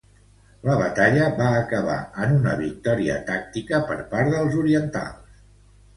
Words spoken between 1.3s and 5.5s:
va acabar en una victòria tàctica per part dels orientals.